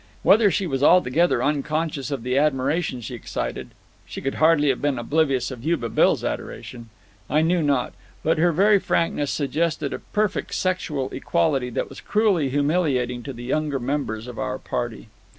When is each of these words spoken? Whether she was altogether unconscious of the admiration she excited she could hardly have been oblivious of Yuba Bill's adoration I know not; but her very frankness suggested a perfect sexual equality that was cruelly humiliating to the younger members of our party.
Whether 0.23 0.49
she 0.49 0.65
was 0.65 0.81
altogether 0.81 1.43
unconscious 1.43 2.09
of 2.09 2.23
the 2.23 2.35
admiration 2.35 3.01
she 3.01 3.13
excited 3.13 3.69
she 4.03 4.19
could 4.19 4.33
hardly 4.33 4.69
have 4.69 4.81
been 4.81 4.97
oblivious 4.97 5.51
of 5.51 5.63
Yuba 5.63 5.89
Bill's 5.89 6.23
adoration 6.23 6.89
I 7.29 7.43
know 7.43 7.61
not; 7.61 7.93
but 8.23 8.39
her 8.39 8.51
very 8.51 8.79
frankness 8.79 9.29
suggested 9.29 9.93
a 9.93 9.99
perfect 9.99 10.55
sexual 10.55 11.11
equality 11.11 11.69
that 11.69 11.87
was 11.87 12.01
cruelly 12.01 12.49
humiliating 12.49 13.21
to 13.21 13.31
the 13.31 13.43
younger 13.43 13.77
members 13.77 14.25
of 14.25 14.39
our 14.39 14.57
party. 14.57 15.09